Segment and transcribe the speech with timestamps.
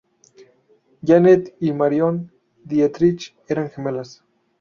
[1.03, 2.31] Janet y Marion
[2.63, 4.23] Dietrich eran gemelas.